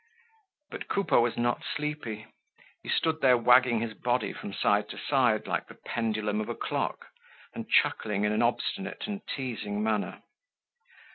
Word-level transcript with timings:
But 0.71 0.87
Coupeau 0.87 1.21
was 1.21 1.37
not 1.37 1.63
sleepy. 1.75 2.25
He 2.81 2.89
stood 2.89 3.21
there 3.21 3.37
wagging 3.37 3.81
his 3.81 3.93
body 3.93 4.33
from 4.33 4.51
side 4.51 4.89
to 4.89 4.97
side 4.97 5.45
like 5.45 5.67
the 5.67 5.75
pendulum 5.75 6.41
of 6.41 6.49
a 6.49 6.55
clock 6.55 7.09
and 7.53 7.69
chuckling 7.69 8.23
in 8.23 8.31
an 8.31 8.41
obstinate 8.41 9.05
and 9.05 9.21
teasing 9.27 9.83
manner. 9.83 10.23